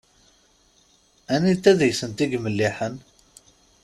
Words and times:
Anita 1.33 1.71
deg-sent 1.79 2.23
i 2.23 2.25
imelliḥen? 2.37 2.95